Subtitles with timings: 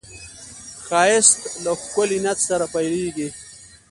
[0.85, 3.29] ښایست له ښکلي نیت سره پیلېږي